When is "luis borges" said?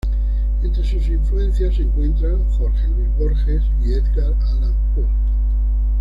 2.87-3.61